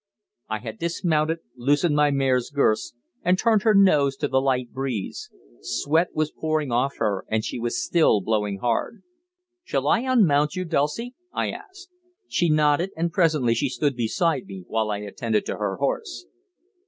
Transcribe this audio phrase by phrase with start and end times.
[0.49, 5.29] I had dismounted, loosened my mare's girths, and turned her nose to the light breeze.
[5.61, 9.03] Sweat was pouring off her, and she was still blowing hard.
[9.63, 11.91] "Shall I unmount you, Dulcie?" I asked.
[12.27, 16.25] She nodded, and presently she stood beside me while I attended to her horse.